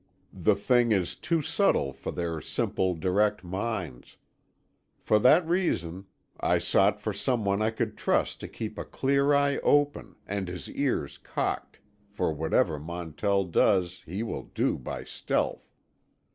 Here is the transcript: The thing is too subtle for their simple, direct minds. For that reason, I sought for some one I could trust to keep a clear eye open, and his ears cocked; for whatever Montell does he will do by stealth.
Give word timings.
The 0.33 0.55
thing 0.55 0.91
is 0.91 1.13
too 1.13 1.43
subtle 1.43 1.93
for 1.93 2.11
their 2.11 2.41
simple, 2.41 2.95
direct 2.95 3.43
minds. 3.43 4.17
For 4.97 5.19
that 5.19 5.47
reason, 5.47 6.07
I 6.39 6.57
sought 6.57 6.99
for 6.99 7.13
some 7.13 7.45
one 7.45 7.61
I 7.61 7.69
could 7.69 7.95
trust 7.95 8.39
to 8.39 8.47
keep 8.47 8.79
a 8.79 8.83
clear 8.83 9.31
eye 9.35 9.57
open, 9.57 10.15
and 10.25 10.47
his 10.47 10.67
ears 10.71 11.19
cocked; 11.19 11.81
for 12.09 12.33
whatever 12.33 12.79
Montell 12.79 13.43
does 13.43 14.01
he 14.07 14.23
will 14.23 14.45
do 14.55 14.79
by 14.79 15.03
stealth. 15.03 15.71